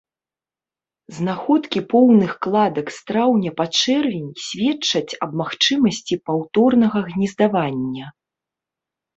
[1.17, 8.05] Знаходкі поўных кладак з траўня па чэрвень сведчаць аб магчымасці паўторнага гнездавання.